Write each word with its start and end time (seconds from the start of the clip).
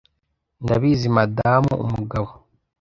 ndabizi 0.63 1.07
madamu 1.17 1.73
umugabo 1.85 2.29